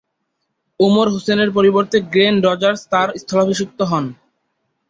ওমর 0.79 1.07
হোসেনের 1.13 1.49
পরিবর্তে 1.57 1.97
Glenn 2.11 2.35
Rogers 2.47 2.81
তার 2.91 3.07
স্থলাভিষিক্ত 3.21 3.79
হন। 3.91 4.05